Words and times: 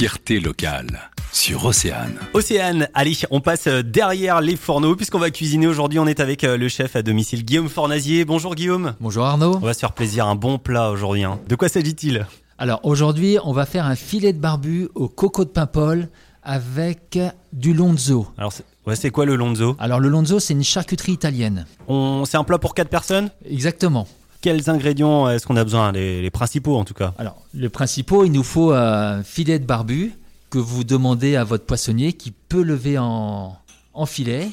fierté 0.00 0.40
locale 0.40 1.10
sur 1.30 1.66
Océane. 1.66 2.14
Océane, 2.32 2.88
allez, 2.94 3.18
on 3.30 3.42
passe 3.42 3.66
euh, 3.66 3.82
derrière 3.82 4.40
les 4.40 4.56
fourneaux 4.56 4.96
puisqu'on 4.96 5.18
va 5.18 5.30
cuisiner 5.30 5.66
aujourd'hui. 5.66 5.98
On 5.98 6.06
est 6.06 6.20
avec 6.20 6.42
euh, 6.42 6.56
le 6.56 6.70
chef 6.70 6.96
à 6.96 7.02
domicile 7.02 7.44
Guillaume 7.44 7.68
Fornazier. 7.68 8.24
Bonjour 8.24 8.54
Guillaume. 8.54 8.94
Bonjour 8.98 9.26
Arnaud. 9.26 9.56
On 9.56 9.66
va 9.66 9.74
se 9.74 9.80
faire 9.80 9.92
plaisir, 9.92 10.26
un 10.26 10.36
bon 10.36 10.56
plat 10.56 10.90
aujourd'hui. 10.90 11.24
hein. 11.24 11.38
De 11.50 11.54
quoi 11.54 11.68
s'agit-il? 11.68 12.26
Alors 12.56 12.80
aujourd'hui, 12.82 13.36
on 13.44 13.52
va 13.52 13.66
faire 13.66 13.84
un 13.84 13.94
filet 13.94 14.32
de 14.32 14.38
barbu 14.38 14.88
au 14.94 15.06
coco 15.08 15.44
de 15.44 15.50
Paimpol 15.50 16.08
avec 16.42 17.18
du 17.52 17.74
lonzo. 17.74 18.26
Alors, 18.38 18.54
c'est 18.54 18.64
ouais, 18.86 18.96
c'est 18.96 19.10
quoi 19.10 19.26
le 19.26 19.36
lonzo? 19.36 19.76
Alors 19.78 20.00
le 20.00 20.08
lonzo, 20.08 20.40
c'est 20.40 20.54
une 20.54 20.64
charcuterie 20.64 21.12
italienne. 21.12 21.66
On... 21.88 22.24
C'est 22.24 22.38
un 22.38 22.44
plat 22.44 22.56
pour 22.56 22.74
4 22.74 22.88
personnes? 22.88 23.28
Exactement. 23.44 24.08
Quels 24.40 24.70
ingrédients 24.70 25.28
est-ce 25.28 25.46
qu'on 25.46 25.56
a 25.56 25.64
besoin 25.64 25.92
les, 25.92 26.22
les 26.22 26.30
principaux 26.30 26.76
en 26.76 26.84
tout 26.84 26.94
cas? 26.94 27.14
Alors 27.18 27.36
le 27.54 27.68
principal, 27.68 28.20
il 28.24 28.32
nous 28.32 28.42
faut 28.42 28.72
un 28.72 29.22
filet 29.22 29.58
de 29.58 29.66
barbu 29.66 30.14
que 30.48 30.58
vous 30.58 30.82
demandez 30.82 31.36
à 31.36 31.44
votre 31.44 31.64
poissonnier 31.64 32.12
qui 32.14 32.30
peut 32.30 32.62
lever 32.62 32.98
en, 32.98 33.56
en 33.92 34.06
filet 34.06 34.48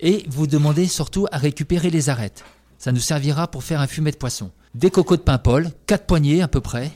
et 0.00 0.24
vous 0.28 0.46
demandez 0.46 0.86
surtout 0.86 1.26
à 1.32 1.38
récupérer 1.38 1.90
les 1.90 2.08
arêtes. 2.08 2.44
Ça 2.78 2.92
nous 2.92 3.00
servira 3.00 3.48
pour 3.48 3.62
faire 3.62 3.80
un 3.80 3.86
fumet 3.86 4.12
de 4.12 4.16
poisson. 4.16 4.50
Des 4.74 4.90
cocos 4.90 5.16
de 5.16 5.22
Paimpol, 5.22 5.70
4 5.86 6.06
poignées 6.06 6.42
à 6.42 6.48
peu 6.48 6.60
près, 6.60 6.90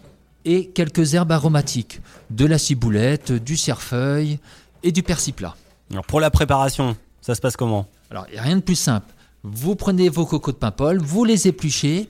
et 0.45 0.69
quelques 0.69 1.15
herbes 1.15 1.33
aromatiques, 1.33 2.01
de 2.31 2.47
la 2.47 2.59
ciboulette, 2.59 3.33
du 3.33 3.57
cerfeuil 3.57 4.39
et 4.83 4.93
du 4.93 5.03
persil 5.03 5.35
plat. 5.35 5.55
Alors, 5.93 6.05
pour 6.05 6.21
la 6.21 6.31
préparation, 6.31 6.97
ça 7.21 7.35
se 7.35 7.41
passe 7.41 7.57
comment? 7.57 7.87
Alors, 8.11 8.27
il 8.29 8.35
n'y 8.35 8.39
a 8.39 8.43
rien 8.43 8.57
de 8.57 8.63
plus 8.63 8.77
simple. 8.77 9.13
Vous 9.43 9.77
prenez 9.77 10.09
vos 10.09 10.27
cocos 10.27 10.53
de 10.53 10.57
Paimpol, 10.57 10.99
vous 10.99 11.25
les 11.25 11.47
épluchez 11.47 12.09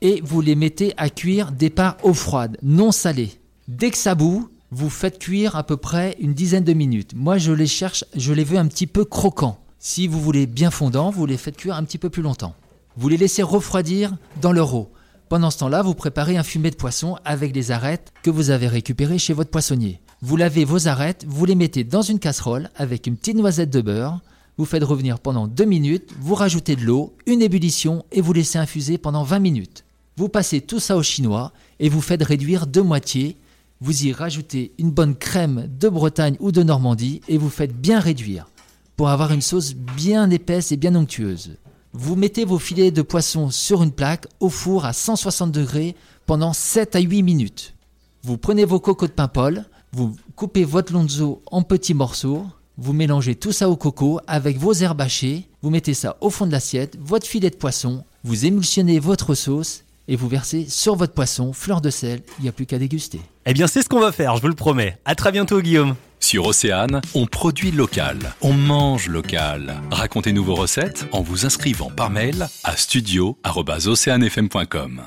et 0.00 0.20
vous 0.24 0.40
les 0.40 0.54
mettez 0.54 0.94
à 0.96 1.10
cuire 1.10 1.52
des 1.52 1.70
parts 1.70 1.96
eau 2.02 2.14
froide, 2.14 2.56
non 2.62 2.92
salées. 2.92 3.40
Dès 3.66 3.90
que 3.90 3.96
ça 3.96 4.14
bout, 4.14 4.48
vous 4.70 4.90
faites 4.90 5.18
cuire 5.18 5.56
à 5.56 5.64
peu 5.64 5.76
près 5.76 6.16
une 6.20 6.34
dizaine 6.34 6.64
de 6.64 6.72
minutes. 6.72 7.14
Moi, 7.14 7.38
je 7.38 7.52
les 7.52 7.66
cherche, 7.66 8.04
je 8.14 8.32
les 8.32 8.44
veux 8.44 8.58
un 8.58 8.66
petit 8.66 8.86
peu 8.86 9.04
croquants. 9.04 9.58
Si 9.78 10.06
vous 10.06 10.20
voulez 10.20 10.46
bien 10.46 10.70
fondants, 10.70 11.10
vous 11.10 11.26
les 11.26 11.36
faites 11.36 11.56
cuire 11.56 11.76
un 11.76 11.84
petit 11.84 11.98
peu 11.98 12.10
plus 12.10 12.22
longtemps. 12.22 12.54
Vous 12.96 13.08
les 13.08 13.16
laissez 13.16 13.42
refroidir 13.42 14.16
dans 14.40 14.52
leur 14.52 14.74
eau. 14.74 14.90
Pendant 15.28 15.50
ce 15.50 15.58
temps-là, 15.58 15.82
vous 15.82 15.94
préparez 15.94 16.36
un 16.36 16.42
fumet 16.42 16.70
de 16.70 16.76
poisson 16.76 17.16
avec 17.24 17.54
les 17.54 17.70
arêtes 17.70 18.12
que 18.22 18.30
vous 18.30 18.50
avez 18.50 18.66
récupérées 18.66 19.18
chez 19.18 19.34
votre 19.34 19.50
poissonnier. 19.50 20.00
Vous 20.20 20.36
lavez 20.36 20.64
vos 20.64 20.88
arêtes, 20.88 21.24
vous 21.28 21.44
les 21.44 21.54
mettez 21.54 21.84
dans 21.84 22.02
une 22.02 22.18
casserole 22.18 22.70
avec 22.74 23.06
une 23.06 23.16
petite 23.16 23.36
noisette 23.36 23.70
de 23.70 23.80
beurre. 23.80 24.20
Vous 24.56 24.64
faites 24.64 24.82
revenir 24.82 25.20
pendant 25.20 25.46
2 25.46 25.64
minutes, 25.64 26.10
vous 26.18 26.34
rajoutez 26.34 26.74
de 26.74 26.82
l'eau, 26.82 27.14
une 27.26 27.42
ébullition 27.42 28.04
et 28.10 28.20
vous 28.20 28.32
laissez 28.32 28.58
infuser 28.58 28.98
pendant 28.98 29.22
20 29.22 29.38
minutes. 29.38 29.84
Vous 30.18 30.28
passez 30.28 30.60
tout 30.60 30.80
ça 30.80 30.96
au 30.96 31.02
chinois 31.04 31.52
et 31.78 31.88
vous 31.88 32.00
faites 32.00 32.24
réduire 32.24 32.66
de 32.66 32.80
moitié. 32.80 33.36
Vous 33.80 34.04
y 34.04 34.12
rajoutez 34.12 34.72
une 34.76 34.90
bonne 34.90 35.14
crème 35.14 35.70
de 35.78 35.88
Bretagne 35.88 36.34
ou 36.40 36.50
de 36.50 36.64
Normandie 36.64 37.20
et 37.28 37.38
vous 37.38 37.48
faites 37.48 37.72
bien 37.72 38.00
réduire 38.00 38.48
pour 38.96 39.10
avoir 39.10 39.30
une 39.30 39.42
sauce 39.42 39.74
bien 39.74 40.28
épaisse 40.30 40.72
et 40.72 40.76
bien 40.76 40.96
onctueuse. 40.96 41.56
Vous 41.92 42.16
mettez 42.16 42.44
vos 42.44 42.58
filets 42.58 42.90
de 42.90 43.02
poisson 43.02 43.50
sur 43.50 43.84
une 43.84 43.92
plaque 43.92 44.26
au 44.40 44.48
four 44.48 44.86
à 44.86 44.92
160 44.92 45.52
degrés 45.52 45.94
pendant 46.26 46.52
7 46.52 46.96
à 46.96 46.98
8 46.98 47.22
minutes. 47.22 47.76
Vous 48.24 48.38
prenez 48.38 48.64
vos 48.64 48.80
cocos 48.80 49.06
de 49.06 49.12
Paimpol, 49.12 49.66
vous 49.92 50.16
coupez 50.34 50.64
votre 50.64 50.92
lonzo 50.92 51.42
en 51.46 51.62
petits 51.62 51.94
morceaux, 51.94 52.44
vous 52.76 52.92
mélangez 52.92 53.36
tout 53.36 53.52
ça 53.52 53.70
au 53.70 53.76
coco 53.76 54.18
avec 54.26 54.58
vos 54.58 54.72
herbes 54.72 55.00
hachées, 55.00 55.48
vous 55.62 55.70
mettez 55.70 55.94
ça 55.94 56.16
au 56.20 56.28
fond 56.28 56.48
de 56.48 56.50
l'assiette, 56.50 56.98
votre 57.00 57.28
filet 57.28 57.50
de 57.50 57.54
poisson, 57.54 58.02
vous 58.24 58.46
émulsionnez 58.46 58.98
votre 58.98 59.36
sauce 59.36 59.84
et 60.08 60.16
vous 60.16 60.28
versez 60.28 60.66
sur 60.68 60.96
votre 60.96 61.12
poisson 61.12 61.52
fleur 61.52 61.80
de 61.80 61.90
sel, 61.90 62.22
il 62.38 62.42
n'y 62.42 62.48
a 62.48 62.52
plus 62.52 62.66
qu'à 62.66 62.78
déguster. 62.78 63.20
Eh 63.46 63.54
bien, 63.54 63.66
c'est 63.66 63.82
ce 63.82 63.88
qu'on 63.88 64.00
va 64.00 64.12
faire, 64.12 64.36
je 64.36 64.42
vous 64.42 64.48
le 64.48 64.54
promets. 64.54 64.98
À 65.04 65.14
très 65.14 65.30
bientôt 65.30 65.60
Guillaume. 65.60 65.94
Sur 66.20 66.46
Océane, 66.46 67.00
on 67.14 67.26
produit 67.26 67.70
local, 67.70 68.18
on 68.40 68.52
mange 68.52 69.06
local. 69.08 69.80
Racontez-nous 69.90 70.42
vos 70.42 70.56
recettes 70.56 71.06
en 71.12 71.22
vous 71.22 71.46
inscrivant 71.46 71.90
par 71.90 72.10
mail 72.10 72.48
à 72.64 72.76
studio@oceanefm.com. 72.76 75.02